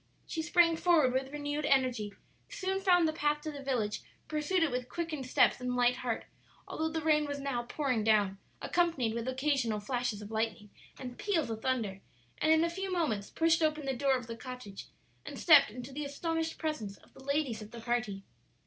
[0.25, 2.11] she sprang forward with renewed energy,
[2.49, 6.25] soon found the path to the village, pursued it with quickened steps and light heart,
[6.67, 11.51] although the rain was now pouring down, accompanied with occasional flashes of lightning and peals
[11.51, 12.01] of thunder,
[12.39, 14.87] and in a few moments pushed open the door of the cottage
[15.23, 18.23] and stepped into the astonished presence of the ladies of the party.